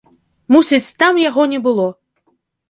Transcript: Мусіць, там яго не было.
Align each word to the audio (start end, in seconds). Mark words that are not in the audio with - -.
Мусіць, 0.55 0.95
там 1.03 1.19
яго 1.29 1.45
не 1.53 1.61
было. 1.67 1.87